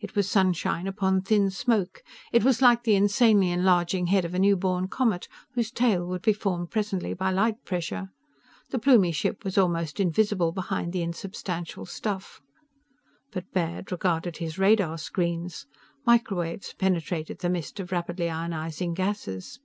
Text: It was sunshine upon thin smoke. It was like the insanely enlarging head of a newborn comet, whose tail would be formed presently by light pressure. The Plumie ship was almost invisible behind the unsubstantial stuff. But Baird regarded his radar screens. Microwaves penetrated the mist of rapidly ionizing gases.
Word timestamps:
It 0.00 0.16
was 0.16 0.28
sunshine 0.28 0.88
upon 0.88 1.22
thin 1.22 1.50
smoke. 1.52 2.02
It 2.32 2.42
was 2.42 2.60
like 2.60 2.82
the 2.82 2.96
insanely 2.96 3.52
enlarging 3.52 4.08
head 4.08 4.24
of 4.24 4.34
a 4.34 4.38
newborn 4.40 4.88
comet, 4.88 5.28
whose 5.52 5.70
tail 5.70 6.04
would 6.08 6.20
be 6.22 6.32
formed 6.32 6.72
presently 6.72 7.14
by 7.14 7.30
light 7.30 7.64
pressure. 7.64 8.10
The 8.70 8.80
Plumie 8.80 9.12
ship 9.14 9.44
was 9.44 9.56
almost 9.56 10.00
invisible 10.00 10.50
behind 10.50 10.92
the 10.92 11.04
unsubstantial 11.04 11.86
stuff. 11.86 12.40
But 13.30 13.52
Baird 13.52 13.92
regarded 13.92 14.38
his 14.38 14.58
radar 14.58 14.98
screens. 14.98 15.66
Microwaves 16.04 16.72
penetrated 16.72 17.38
the 17.38 17.48
mist 17.48 17.78
of 17.78 17.92
rapidly 17.92 18.26
ionizing 18.26 18.96
gases. 18.96 19.60